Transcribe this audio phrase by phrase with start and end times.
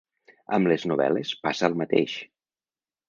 [0.57, 2.17] Amb les novel·les passa el mateix.